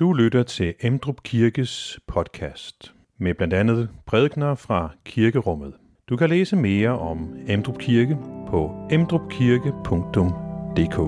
[0.00, 5.74] Du lytter til Emdrup Kirkes podcast med blandt andet prædikner fra kirkerummet.
[6.08, 8.16] Du kan læse mere om Emdrup Kirke
[8.48, 10.98] på emdrupkirke.dk.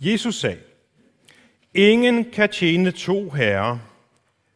[0.00, 0.58] Jesus sagde,
[1.74, 3.91] Ingen kan tjene to herrer.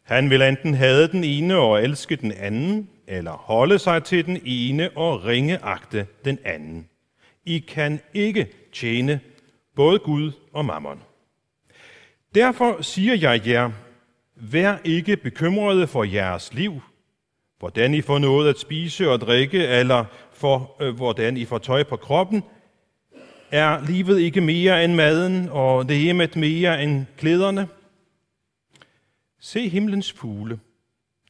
[0.07, 4.41] Han vil enten have den ene og elske den anden, eller holde sig til den
[4.45, 6.89] ene og ringeagte den anden.
[7.45, 9.21] I kan ikke tjene
[9.77, 11.03] både Gud og mammon.
[12.35, 13.71] Derfor siger jeg jer,
[14.37, 16.81] vær ikke bekymrede for jeres liv,
[17.59, 21.83] hvordan I får noget at spise og drikke, eller for øh, hvordan I får tøj
[21.83, 22.43] på kroppen.
[23.51, 27.69] Er livet ikke mere end maden, og det hjemmet mere end klæderne?
[29.41, 30.61] Se himlens fugle.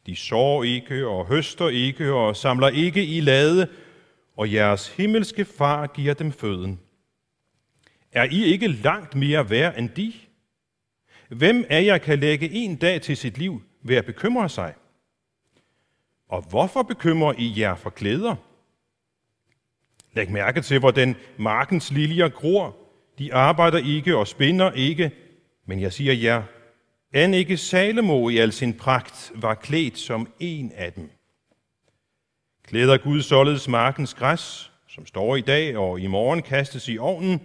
[0.07, 3.69] De sår ikke og høster ikke og samler ikke i lade,
[4.37, 6.81] og jeres himmelske far giver dem føden.
[8.13, 10.13] Er I ikke langt mere værd end de?
[11.29, 14.75] Hvem af jer kan lægge en dag til sit liv ved at bekymre sig?
[16.29, 18.37] Og hvorfor bekymrer I jer for klæder?
[20.13, 22.77] Læg mærke til, hvordan markens liljer gror.
[23.19, 25.11] De arbejder ikke og spinder ikke,
[25.67, 26.43] men jeg siger jer,
[27.15, 31.11] end ikke Salomo i al sin pragt var klædt som en af dem.
[32.67, 37.41] Klæder Gud således markens græs, som står i dag og i morgen kastes i ovnen,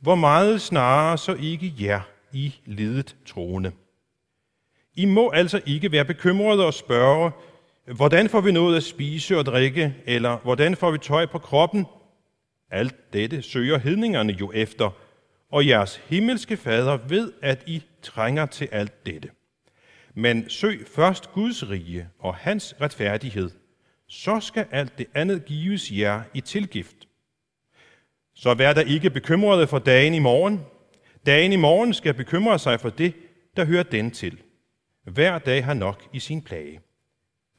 [0.00, 2.00] hvor meget snarere så ikke jer
[2.32, 3.72] i ledet troende.
[4.94, 7.30] I må altså ikke være bekymrede og spørge,
[7.94, 11.86] hvordan får vi noget at spise og drikke, eller hvordan får vi tøj på kroppen?
[12.70, 14.90] Alt dette søger hedningerne jo efter,
[15.52, 19.30] og jeres himmelske fader ved, at I trænger til alt dette.
[20.14, 23.50] Men søg først Guds rige og hans retfærdighed,
[24.08, 26.96] så skal alt det andet gives jer i tilgift.
[28.34, 30.60] Så vær der ikke bekymrede for dagen i morgen.
[31.26, 33.14] Dagen i morgen skal bekymre sig for det,
[33.56, 34.42] der hører den til.
[35.04, 36.80] Hver dag har nok i sin plage.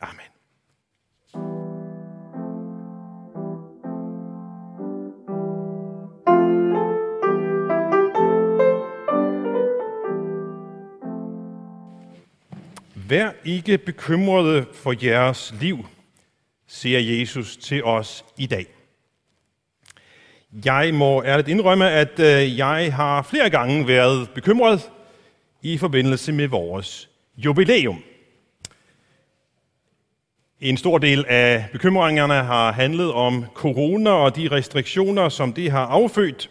[0.02, 0.31] Amen.
[13.12, 15.86] Vær ikke bekymrede for jeres liv,
[16.68, 18.66] siger Jesus til os i dag.
[20.66, 24.92] Jeg må ærligt indrømme, at øh, jeg har flere gange været bekymret
[25.62, 28.04] i forbindelse med vores jubilæum.
[30.60, 35.86] En stor del af bekymringerne har handlet om corona og de restriktioner, som det har
[35.86, 36.50] affødt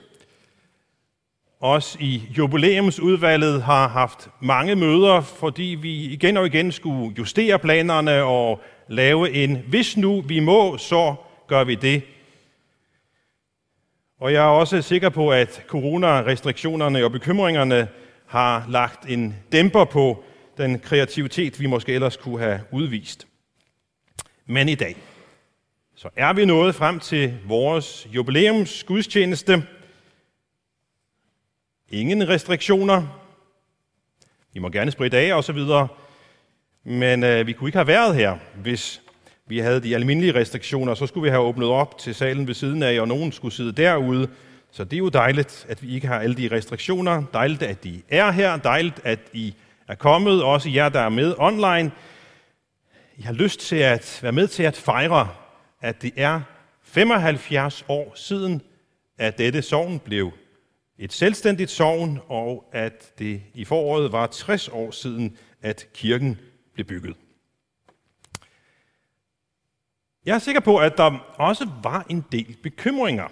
[1.60, 8.22] os i jubilæumsudvalget har haft mange møder, fordi vi igen og igen skulle justere planerne
[8.22, 11.14] og lave en, hvis nu vi må, så
[11.46, 12.02] gør vi det.
[14.20, 17.88] Og jeg er også sikker på, at coronarestriktionerne og bekymringerne
[18.26, 20.24] har lagt en dæmper på
[20.58, 23.26] den kreativitet, vi måske ellers kunne have udvist.
[24.46, 24.96] Men i dag,
[25.96, 29.62] så er vi nået frem til vores jubilæumsgudstjeneste,
[31.92, 33.06] Ingen restriktioner.
[34.52, 35.88] Vi må gerne spritte af og så videre.
[36.84, 39.02] Men øh, vi kunne ikke have været her, hvis
[39.46, 40.94] vi havde de almindelige restriktioner.
[40.94, 43.72] Så skulle vi have åbnet op til salen ved siden af, og nogen skulle sidde
[43.72, 44.28] derude.
[44.70, 47.22] Så det er jo dejligt, at vi ikke har alle de restriktioner.
[47.32, 48.56] Dejligt, at de er her.
[48.56, 49.54] Dejligt, at I
[49.88, 50.42] er kommet.
[50.42, 51.90] Også jer, der er med online.
[53.16, 55.28] I har lyst til at være med til at fejre,
[55.80, 56.40] at det er
[56.82, 58.62] 75 år siden,
[59.18, 60.32] at dette sovn blev
[61.00, 66.40] et selvstændigt sogn, og at det i foråret var 60 år siden, at kirken
[66.74, 67.16] blev bygget.
[70.26, 73.28] Jeg er sikker på, at der også var en del bekymringer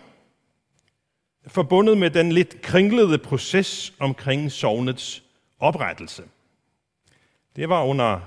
[1.46, 5.22] forbundet med den lidt kringlede proces omkring sovnets
[5.60, 6.22] oprettelse.
[7.56, 8.20] Det var under,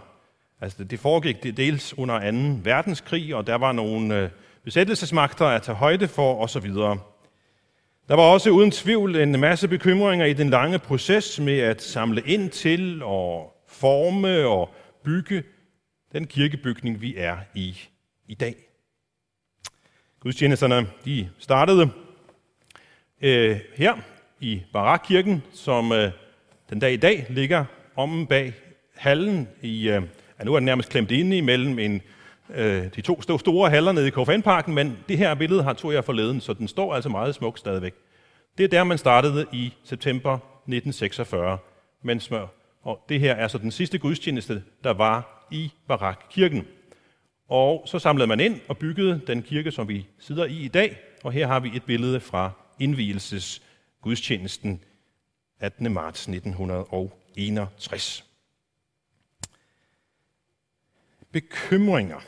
[0.61, 2.59] altså det foregik dels under 2.
[2.63, 4.29] verdenskrig, og der var nogle øh,
[4.63, 6.71] besættelsesmagter at tage højde for osv.
[8.11, 12.21] Der var også uden tvivl en masse bekymringer i den lange proces med at samle
[12.25, 14.73] ind til og forme og
[15.03, 15.43] bygge
[16.13, 17.77] den kirkebygning, vi er i
[18.27, 18.55] i dag.
[20.19, 21.89] Gudstjenesterne de startede
[23.21, 23.97] øh, her
[24.39, 26.11] i Barakkirken, som øh,
[26.69, 27.65] den dag i dag ligger
[27.95, 28.53] om bag
[28.95, 29.47] hallen.
[29.61, 30.03] I, øh,
[30.39, 32.01] ja, nu er den nærmest klemt inde imellem en
[32.55, 36.05] øh, de to store haller nede i KFN-parken, men det her billede har tog jeg
[36.05, 37.93] forleden, så den står altså meget smuk stadigvæk.
[38.57, 41.57] Det er der, man startede i september 1946,
[42.03, 42.31] mens
[42.83, 46.67] Og det her er så den sidste gudstjeneste, der var i Barakkirken.
[47.47, 50.97] Og så samlede man ind og byggede den kirke, som vi sidder i i dag.
[51.23, 53.61] Og her har vi et billede fra indvielses
[54.01, 54.83] gudstjenesten
[55.59, 55.93] 18.
[55.93, 58.25] marts 1961.
[61.31, 62.19] Bekymringer.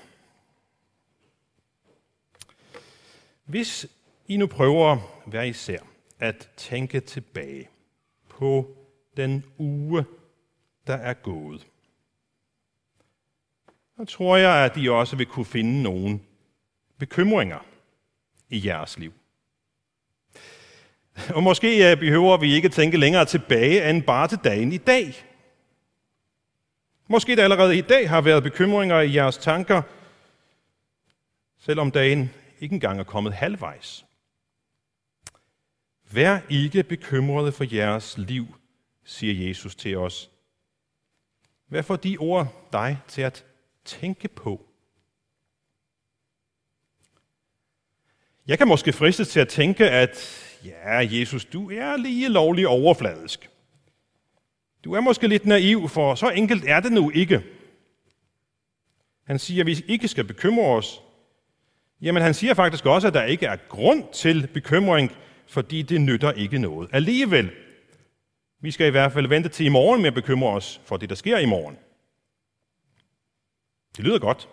[3.54, 3.88] Hvis
[4.28, 5.80] I nu prøver hver især
[6.20, 7.70] at tænke tilbage
[8.30, 8.78] på
[9.18, 10.06] den uge,
[10.88, 11.68] der er gået,
[13.98, 16.20] så tror jeg, at I også vil kunne finde nogle
[16.98, 17.66] bekymringer
[18.50, 19.14] i jeres liv.
[21.36, 25.14] Og måske øh, behøver vi ikke tænke længere tilbage end bare til dagen i dag.
[27.08, 29.82] Måske der allerede i dag har været bekymringer i jeres tanker,
[31.60, 32.32] selvom dagen
[32.64, 34.06] ikke engang er kommet halvvejs.
[36.12, 38.56] Vær ikke bekymrede for jeres liv,
[39.04, 40.30] siger Jesus til os.
[41.68, 43.46] Hvad får de ord dig til at
[43.86, 44.66] tænke på?
[48.48, 53.50] Jeg kan måske fristes til at tænke, at ja, Jesus, du er lige lovlig overfladisk.
[54.84, 57.44] Du er måske lidt naiv, for så enkelt er det nu ikke.
[59.24, 61.02] Han siger, at vi ikke skal bekymre os.
[62.02, 65.12] Jamen, han siger faktisk også, at der ikke er grund til bekymring,
[65.48, 66.90] fordi det nytter ikke noget.
[66.94, 67.52] Alligevel,
[68.60, 71.10] vi skal i hvert fald vente til i morgen med at bekymre os for det,
[71.10, 71.78] der sker i morgen.
[73.98, 74.50] Det lyder godt.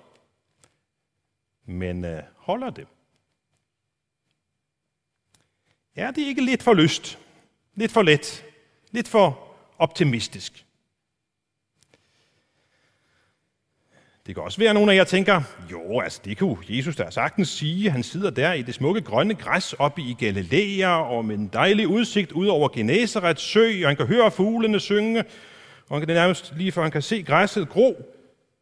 [1.66, 2.86] Men øh, holder det?
[5.96, 7.18] Er det ikke lidt for lyst?
[7.74, 8.44] Lidt for let?
[8.90, 10.66] Lidt for optimistisk?
[14.30, 17.10] Det kan også være, at nogle af jer tænker, jo, altså det kunne Jesus da
[17.10, 17.90] sagtens sige.
[17.90, 21.88] Han sidder der i det smukke grønne græs oppe i Galilea, og med en dejlig
[21.88, 25.24] udsigt ud over Genesarets sø, og han kan høre fuglene synge,
[25.88, 28.02] og han kan nærmest lige før han kan se græsset gro.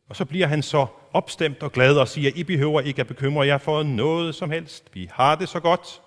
[0.09, 3.47] Og så bliver han så opstemt og glad og siger, I behøver ikke at bekymre
[3.47, 4.85] jer for noget som helst.
[4.95, 6.01] Vi har det så godt.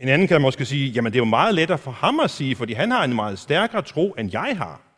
[0.00, 2.56] En anden kan måske sige, jamen det er jo meget lettere for ham at sige,
[2.56, 4.91] fordi han har en meget stærkere tro, end jeg har.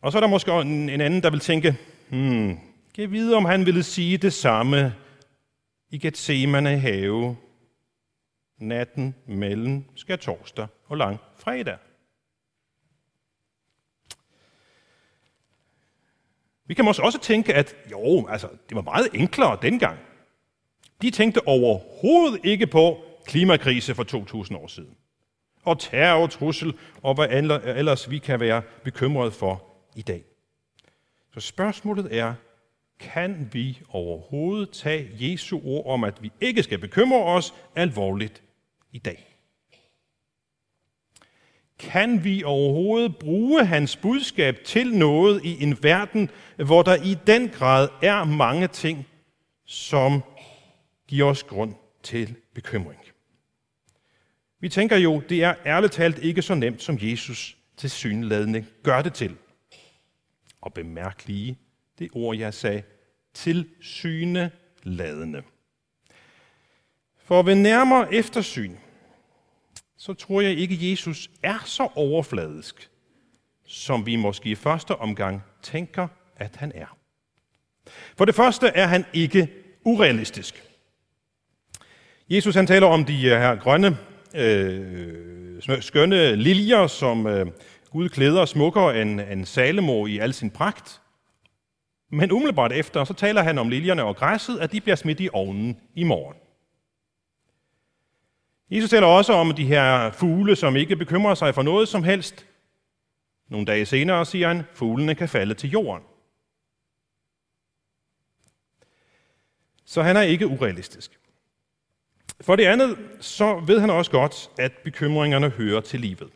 [0.00, 1.76] Og så er der måske en, en anden, der vil tænke,
[2.08, 2.58] hmm,
[2.94, 4.94] kan jeg vide, om han ville sige det samme
[5.90, 7.36] i Gethsemane have
[8.58, 11.76] natten mellem skal torsdag og lang fredag.
[16.66, 19.98] Vi kan måske også tænke, at jo, altså, det var meget enklere dengang.
[21.02, 24.96] De tænkte overhovedet ikke på klimakrise for 2000 år siden.
[25.62, 27.28] Og terrortrussel, og hvad
[27.64, 30.24] ellers vi kan være bekymrede for i dag.
[31.34, 32.34] Så spørgsmålet er,
[33.00, 38.42] kan vi overhovedet tage Jesu ord om, at vi ikke skal bekymre os alvorligt
[38.92, 39.36] i dag?
[41.78, 47.48] Kan vi overhovedet bruge hans budskab til noget i en verden, hvor der i den
[47.48, 49.06] grad er mange ting,
[49.64, 50.22] som
[51.08, 53.00] giver os grund til bekymring?
[54.60, 57.90] Vi tænker jo, det er ærligt talt ikke så nemt, som Jesus til
[58.82, 59.36] gør det til.
[60.60, 61.58] Og bemærk lige
[61.98, 62.82] det ord, jeg sagde,
[63.34, 64.50] til syne
[64.82, 65.42] ladende.
[67.18, 68.76] For ved nærmere eftersyn,
[69.96, 72.90] så tror jeg ikke, Jesus er så overfladisk,
[73.66, 76.96] som vi måske i første omgang tænker, at han er.
[78.16, 79.48] For det første er han ikke
[79.84, 80.64] urealistisk.
[82.30, 83.98] Jesus han taler om de her grønne,
[84.34, 87.46] øh, skønne liljer, som øh,
[87.90, 91.02] Gud klæder smukkere end, end Salomo i al sin pragt.
[92.10, 95.28] Men umiddelbart efter, så taler han om liljerne og græsset, at de bliver smidt i
[95.32, 96.36] ovnen i morgen.
[98.70, 102.46] Jesus taler også om de her fugle, som ikke bekymrer sig for noget som helst.
[103.48, 106.04] Nogle dage senere siger han, fuglene kan falde til jorden.
[109.84, 111.20] Så han er ikke urealistisk.
[112.40, 116.30] For det andet, så ved han også godt, at bekymringerne hører til livet.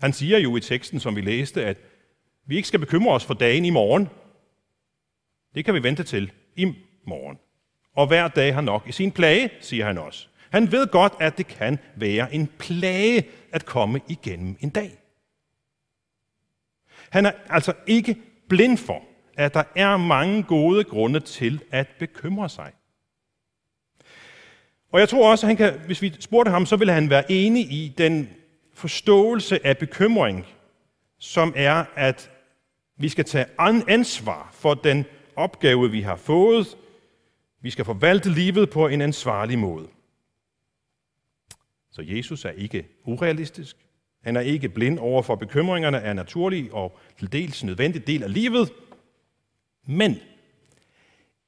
[0.00, 1.78] Han siger jo i teksten, som vi læste, at
[2.46, 4.08] vi ikke skal bekymre os for dagen i morgen.
[5.54, 6.74] Det kan vi vente til i
[7.06, 7.38] morgen.
[7.96, 10.28] Og hver dag har nok i sin plage, siger han også.
[10.50, 14.98] Han ved godt, at det kan være en plage at komme igennem en dag.
[17.10, 18.16] Han er altså ikke
[18.48, 19.02] blind for,
[19.36, 22.72] at der er mange gode grunde til at bekymre sig.
[24.92, 27.32] Og jeg tror også, at han kan, hvis vi spurgte ham, så ville han være
[27.32, 28.30] enig i den
[28.76, 30.46] forståelse af bekymring,
[31.18, 32.30] som er, at
[32.96, 33.46] vi skal tage
[33.88, 35.04] ansvar for den
[35.36, 36.76] opgave, vi har fået.
[37.60, 39.88] Vi skal forvalte livet på en ansvarlig måde.
[41.90, 43.76] Så Jesus er ikke urealistisk.
[44.22, 48.32] Han er ikke blind over for bekymringerne er naturlig og til dels nødvendig del af
[48.32, 48.72] livet.
[49.86, 50.16] Men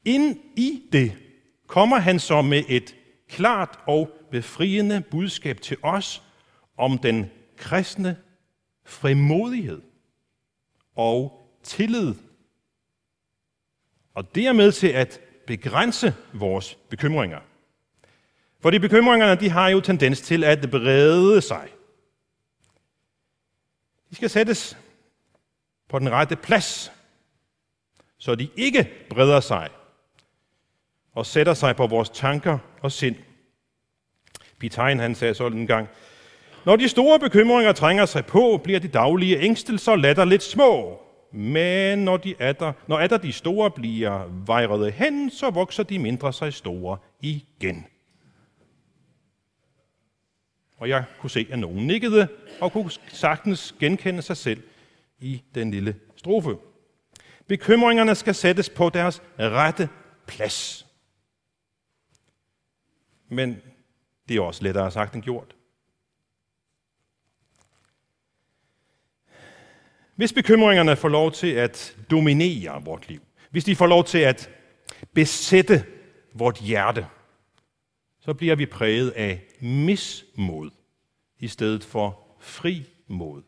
[0.04, 1.12] ind i det
[1.66, 2.94] kommer han så med et
[3.28, 6.22] klart og befriende budskab til os
[6.78, 8.16] om den kristne
[8.84, 9.82] frimodighed
[10.96, 12.14] og tillid.
[14.14, 17.40] Og det er med til at begrænse vores bekymringer.
[18.60, 21.68] For de bekymringerne, de har jo tendens til at brede sig.
[24.10, 24.78] De skal sættes
[25.88, 26.92] på den rette plads,
[28.18, 29.68] så de ikke breder sig
[31.12, 33.16] og sætter sig på vores tanker og sind.
[34.58, 35.88] Pitein han sagde sådan en gang,
[36.68, 41.00] når de store bekymringer trænger sig på, bliver de daglige ængstelser latter lidt små.
[41.32, 46.32] Men når, de atter, når atter de store bliver vejrede hen, så vokser de mindre
[46.32, 47.86] sig store igen.
[50.76, 52.28] Og jeg kunne se, at nogen nikkede
[52.60, 54.62] og kunne sagtens genkende sig selv
[55.18, 56.56] i den lille strofe.
[57.46, 59.88] Bekymringerne skal sættes på deres rette
[60.26, 60.86] plads.
[63.28, 63.56] Men
[64.28, 65.57] det er også lettere sagt end gjort.
[70.18, 73.20] Hvis bekymringerne får lov til at dominere vort liv,
[73.50, 74.50] hvis de får lov til at
[75.14, 75.84] besætte
[76.34, 77.06] vort hjerte,
[78.20, 80.70] så bliver vi præget af mismod
[81.38, 83.42] i stedet for fri mod.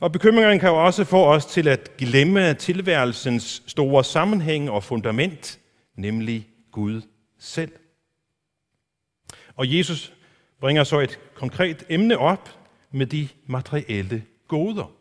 [0.00, 5.60] Og bekymringerne kan jo også få os til at glemme tilværelsens store sammenhæng og fundament,
[5.96, 7.02] nemlig Gud
[7.38, 7.72] selv.
[9.56, 10.12] Og Jesus
[10.60, 12.61] bringer så et konkret emne op
[12.92, 14.92] med de materielle goder.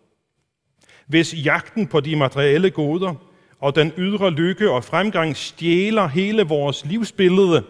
[1.07, 3.15] Hvis jagten på de materielle goder
[3.59, 7.65] og den ydre lykke og fremgang stjæler hele vores livsbillede,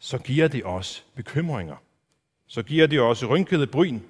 [0.00, 1.76] så giver det os bekymringer.
[2.46, 4.00] Så giver det os rynkede bryn.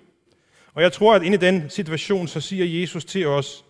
[0.75, 3.65] Og jeg tror, at ind i den situation, så siger Jesus til os,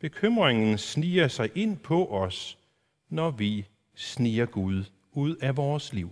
[0.00, 2.58] bekymringen sniger sig ind på os,
[3.08, 6.10] når vi sniger Gud ud af vores liv.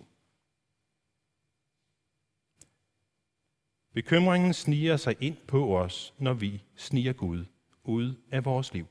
[3.99, 7.45] Bekymringen sniger sig ind på os, når vi sniger Gud
[7.85, 8.87] ud af vores liv.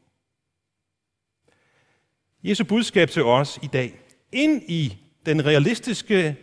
[2.43, 3.99] Jesu budskab til os i dag,
[4.31, 6.37] ind i den realistiske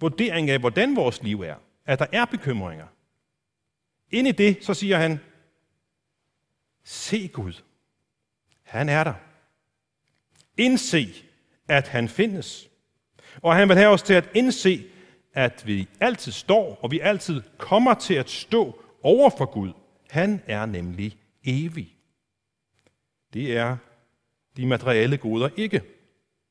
[0.00, 1.54] vurdering af, hvordan vores liv er,
[1.84, 2.86] at der er bekymringer.
[4.10, 5.20] Ind i det, så siger han,
[6.84, 7.62] se Gud.
[8.62, 9.14] Han er der.
[10.56, 11.08] Indse,
[11.68, 12.68] at han findes.
[13.42, 14.91] Og han vil have os til at indse,
[15.34, 19.72] at vi altid står, og vi altid kommer til at stå over for Gud.
[20.10, 21.96] Han er nemlig evig.
[23.32, 23.76] Det er
[24.56, 25.82] de materielle goder ikke.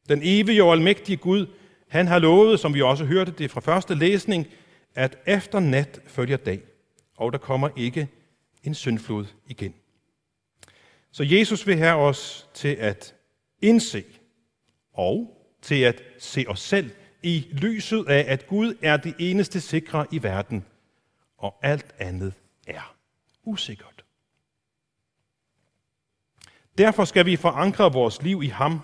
[0.09, 1.47] Den evige og almægtige Gud,
[1.87, 4.47] han har lovet, som vi også hørte det fra første læsning,
[4.95, 6.61] at efter nat følger dag,
[7.17, 8.07] og der kommer ikke
[8.63, 9.73] en syndflod igen.
[11.11, 13.15] Så Jesus vil have os til at
[13.61, 14.03] indse
[14.93, 16.91] og til at se os selv
[17.23, 20.65] i lyset af, at Gud er det eneste sikre i verden,
[21.37, 22.33] og alt andet
[22.67, 22.95] er
[23.43, 24.05] usikkert.
[26.77, 28.79] Derfor skal vi forankre vores liv i ham.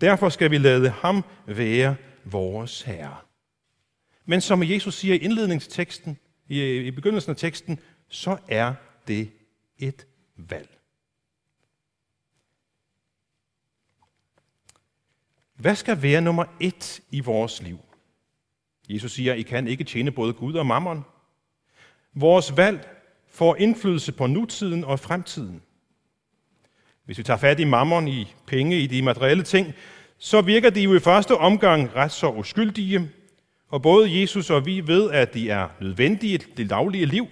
[0.00, 3.16] Derfor skal vi lade ham være vores Herre.
[4.24, 6.18] Men som Jesus siger i indledningsteksten,
[6.48, 8.74] i begyndelsen af teksten, så er
[9.08, 9.30] det
[9.78, 10.06] et
[10.36, 10.75] valg.
[15.56, 17.78] Hvad skal være nummer et i vores liv?
[18.88, 21.04] Jesus siger, I kan ikke tjene både Gud og mammon.
[22.14, 22.88] Vores valg
[23.30, 25.62] får indflydelse på nutiden og fremtiden.
[27.04, 29.72] Hvis vi tager fat i mammon, i penge, i de materielle ting,
[30.18, 33.10] så virker de jo i første omgang ret så uskyldige,
[33.68, 37.26] og både Jesus og vi ved, at de er nødvendige i det daglige liv.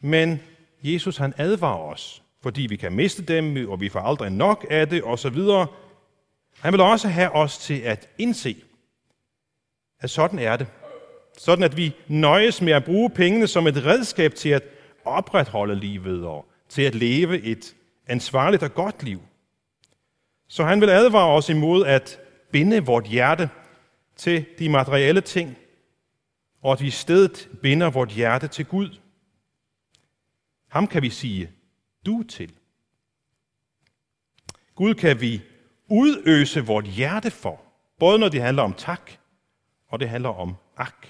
[0.00, 0.40] Men
[0.82, 4.88] Jesus han advarer os, fordi vi kan miste dem, og vi får aldrig nok af
[4.88, 5.38] det, osv.
[6.60, 8.56] Han vil også have os til at indse,
[10.00, 10.66] at sådan er det.
[11.38, 14.62] Sådan at vi nøjes med at bruge pengene som et redskab til at
[15.04, 19.22] opretholde livet og til at leve et ansvarligt og godt liv.
[20.48, 22.18] Så han vil advare os imod at
[22.52, 23.50] binde vort hjerte
[24.16, 25.56] til de materielle ting,
[26.62, 28.98] og at vi i stedet binder vort hjerte til Gud.
[30.68, 31.50] Ham kan vi sige
[32.06, 32.52] du til.
[34.74, 35.42] Gud kan vi
[35.88, 37.62] udøse vort hjerte for,
[37.98, 39.10] både når det handler om tak,
[39.88, 41.06] og det handler om ak.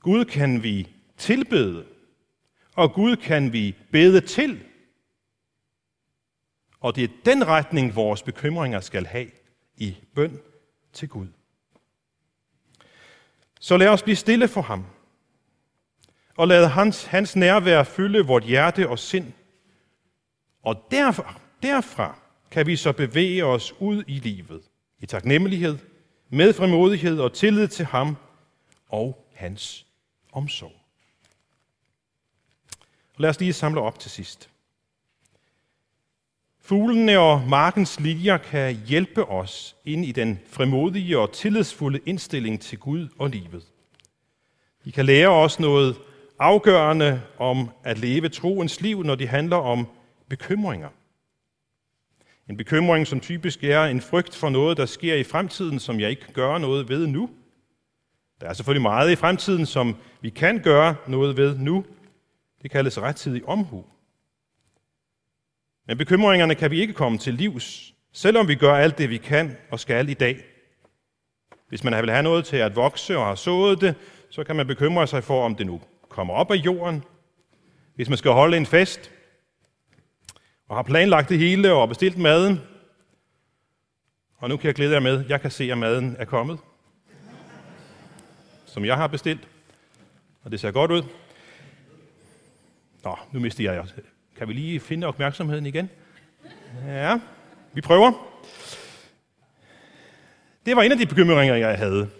[0.00, 1.86] Gud kan vi tilbede,
[2.74, 4.64] og Gud kan vi bede til.
[6.80, 9.30] Og det er den retning, vores bekymringer skal have
[9.76, 10.40] i bøn
[10.92, 11.26] til Gud.
[13.60, 14.86] Så lad os blive stille for ham,
[16.36, 19.32] og lad hans, hans nærvær fylde vort hjerte og sind.
[20.62, 22.18] Og derfor derfra
[22.50, 24.62] kan vi så bevæge os ud i livet,
[25.00, 25.78] i taknemmelighed,
[26.30, 28.16] med frimodighed og tillid til ham
[28.88, 29.86] og hans
[30.32, 30.72] omsorg.
[33.18, 34.48] Lad os lige samle op til sidst.
[36.60, 42.78] Fuglene og markens liljer kan hjælpe os ind i den frimodige og tillidsfulde indstilling til
[42.78, 43.64] Gud og livet.
[44.84, 45.96] De kan lære os noget
[46.38, 49.86] afgørende om at leve troens liv, når det handler om
[50.28, 50.88] bekymringer.
[52.50, 56.10] En bekymring, som typisk er en frygt for noget, der sker i fremtiden, som jeg
[56.10, 57.30] ikke gør noget ved nu.
[58.40, 61.84] Der er selvfølgelig meget i fremtiden, som vi kan gøre noget ved nu.
[62.62, 63.84] Det kaldes rettidig omhu.
[65.86, 69.56] Men bekymringerne kan vi ikke komme til livs, selvom vi gør alt det, vi kan
[69.70, 70.44] og skal i dag.
[71.68, 73.94] Hvis man vil have noget til at vokse og har sået det,
[74.30, 77.04] så kan man bekymre sig for, om det nu kommer op af jorden.
[77.94, 79.10] Hvis man skal holde en fest,
[80.72, 82.60] og har planlagt det hele og bestilt maden,
[84.38, 86.58] og nu kan jeg glæde jer med, jeg kan se, at maden er kommet,
[88.66, 89.48] som jeg har bestilt,
[90.44, 91.02] og det ser godt ud.
[93.04, 93.84] Nå, nu mister jeg
[94.38, 95.90] kan vi lige finde opmærksomheden igen?
[96.86, 97.20] Ja,
[97.72, 98.12] vi prøver.
[100.66, 102.10] Det var en af de bekymringer, jeg havde.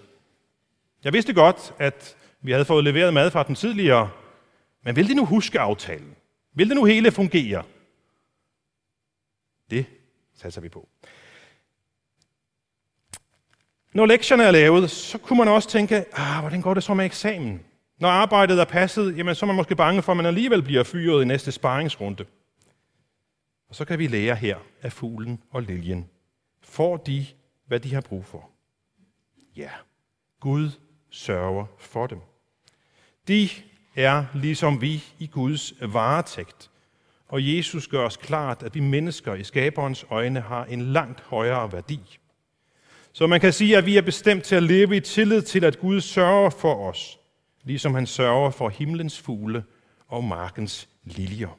[1.04, 4.11] Jeg vidste godt, at vi havde fået leveret mad fra den tidligere,
[4.85, 6.14] men vil det nu huske aftalen?
[6.54, 7.62] Vil det nu hele fungere?
[9.73, 9.87] Det
[10.35, 10.88] satser vi på.
[13.93, 17.05] Når lektierne er lavet, så kunne man også tænke, ah, hvordan går det så med
[17.05, 17.61] eksamen?
[17.99, 20.85] Når arbejdet er passet, jamen, så er man måske bange for, at man alligevel bliver
[20.85, 22.25] fyret i næste sparringsrunde.
[23.69, 26.09] Og så kan vi lære her af fuglen og liljen.
[26.62, 27.26] Får de,
[27.67, 28.50] hvad de har brug for?
[29.57, 29.71] Ja,
[30.41, 30.71] Gud
[31.11, 32.19] sørger for dem.
[33.29, 33.49] De
[33.97, 36.72] er ligesom vi i Guds varetægt.
[37.32, 41.73] Og Jesus gør os klart, at vi mennesker i skaberens øjne har en langt højere
[41.73, 42.00] værdi.
[43.12, 45.78] Så man kan sige, at vi er bestemt til at leve i tillid til, at
[45.78, 47.18] Gud sørger for os–
[47.64, 49.64] ligesom han sørger for himlens fugle
[50.08, 51.58] og markens liljer.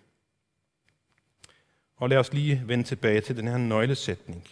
[1.95, 4.47] Og lad os lige vende tilbage til den her nøglesætning.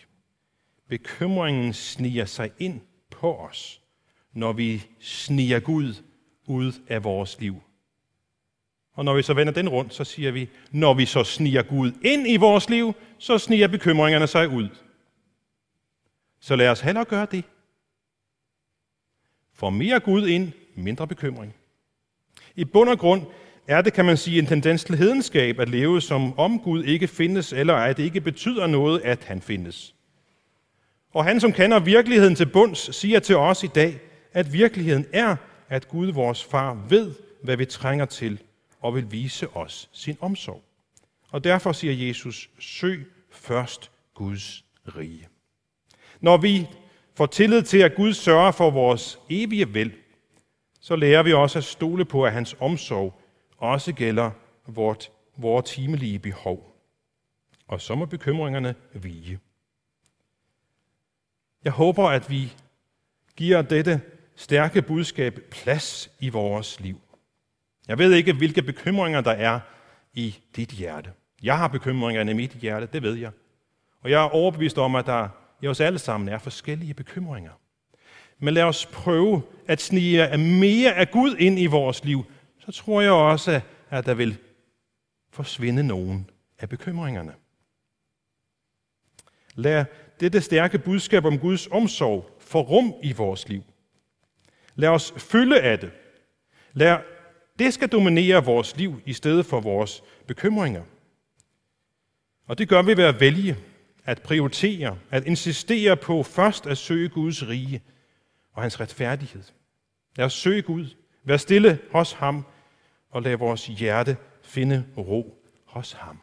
[0.88, 3.81] Bekymringen sniger sig ind på os,
[4.34, 5.93] når vi sniger Gud
[6.45, 7.62] ud af vores liv.
[8.93, 11.91] Og når vi så vender den rundt, så siger vi, når vi så sniger Gud
[12.04, 14.69] ind i vores liv, så sniger bekymringerne sig ud.
[16.39, 17.43] Så lad os hellere gøre det.
[19.54, 21.56] For mere Gud ind, mindre bekymring.
[22.56, 23.25] I bund og grund
[23.67, 27.08] er det, kan man sige, en tendens til hedenskab at leve som om Gud ikke
[27.08, 29.95] findes, eller at det ikke betyder noget, at han findes.
[31.13, 33.99] Og han, som kender virkeligheden til bunds, siger til os i dag,
[34.34, 35.36] at virkeligheden er,
[35.69, 38.41] at Gud, vores far, ved, hvad vi trænger til,
[38.82, 40.63] og vil vise os sin omsorg.
[41.32, 44.65] Og derfor siger Jesus, søg først Guds
[44.96, 45.28] rige.
[46.20, 46.67] Når vi
[47.13, 49.94] får tillid til, at Gud sørger for vores evige vel,
[50.80, 53.22] så lærer vi også at stole på, at hans omsorg
[53.58, 54.32] også gælder
[54.67, 56.76] vort, vores timelige behov.
[57.67, 59.39] Og så må bekymringerne vige.
[61.63, 62.54] Jeg håber, at vi
[63.36, 64.02] giver dette
[64.36, 67.02] stærke budskab plads i vores liv.
[67.88, 69.60] Jeg ved ikke, hvilke bekymringer der er
[70.13, 71.10] i dit hjerte.
[71.44, 73.32] Jeg har bekymringer i mit hjerte, det ved jeg.
[74.02, 75.30] Og jeg er overbevist om, at der
[75.62, 77.52] i os alle sammen er forskellige bekymringer.
[78.39, 82.26] Men lad os prøve at snige mere af Gud ind i vores liv.
[82.60, 84.38] Så tror jeg også, at der vil
[85.32, 87.34] forsvinde nogen af bekymringerne.
[89.56, 89.86] Lad
[90.20, 93.63] dette stærke budskab om Guds omsorg få rum i vores liv.
[94.76, 95.91] Lad os fylde af det.
[96.74, 96.98] Lad
[97.60, 100.84] det skal dominere vores liv i stedet for vores bekymringer.
[102.48, 103.58] Og det gør vi ved at vælge,
[104.06, 107.82] at prioritere, at insistere på først at søge Guds rige
[108.54, 109.44] og hans retfærdighed.
[110.16, 110.88] Lad os søge Gud,
[111.24, 112.46] vær stille hos ham,
[113.10, 116.20] og lad vores hjerte finde ro hos ham.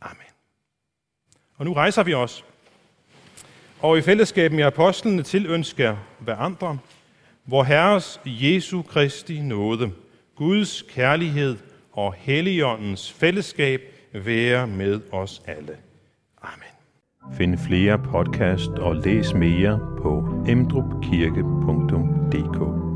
[0.00, 0.32] Amen.
[1.56, 2.44] Og nu rejser vi os,
[3.80, 6.78] og i fællesskab med apostlene tilønsker hver andre,
[7.48, 9.90] hvor Herres Jesu Kristi nåde,
[10.36, 11.56] Guds kærlighed
[11.92, 13.80] og Helligåndens fællesskab
[14.12, 15.76] være med os alle.
[16.42, 16.68] Amen.
[17.32, 22.87] Find flere podcast og læs mere på emdrupkirke.dk